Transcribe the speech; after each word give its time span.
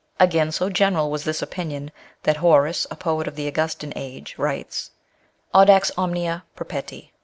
Again, 0.19 0.51
so 0.51 0.71
general 0.71 1.11
was 1.11 1.25
this 1.25 1.43
opinion, 1.43 1.91
that 2.23 2.37
Horace, 2.37 2.87
a 2.89 2.95
poet 2.95 3.27
of 3.27 3.35
the 3.35 3.45
Augustan 3.45 3.93
age, 3.95 4.33
writes: 4.39 4.89
â 5.53 5.59
Audax 5.63 5.91
omnia 5.95 6.43
perpeti. 6.57 7.11